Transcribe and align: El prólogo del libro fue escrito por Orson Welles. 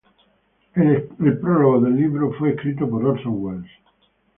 El 0.73 1.37
prólogo 1.37 1.79
del 1.81 1.95
libro 1.95 2.33
fue 2.33 2.53
escrito 2.55 2.89
por 2.89 3.05
Orson 3.05 3.33
Welles. 3.39 3.71